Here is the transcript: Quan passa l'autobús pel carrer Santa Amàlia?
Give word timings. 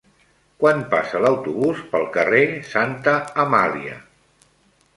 Quan 0.61 0.79
passa 0.93 1.21
l'autobús 1.25 1.83
pel 1.93 2.07
carrer 2.17 2.41
Santa 2.73 3.13
Amàlia? 3.47 3.99